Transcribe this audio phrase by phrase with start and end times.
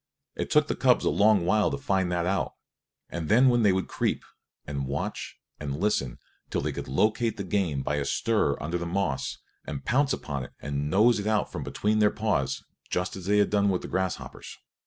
[0.35, 2.53] It took the cubs a long while to find that out;
[3.11, 4.23] and then they would creep
[4.65, 6.17] and watch and listen
[6.49, 10.43] till they could locate the game by a stir under the moss, and pounce upon
[10.45, 13.83] it and nose it out from between their paws, just as they had done with
[13.83, 14.57] the grasshoppers.